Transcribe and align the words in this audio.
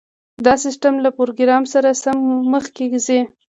دا 0.45 0.53
سیستم 0.65 0.93
له 1.05 1.09
پروګرام 1.17 1.63
سره 1.73 1.89
سم 2.03 2.17
مخکې 2.53 2.85
ځي 3.05 3.19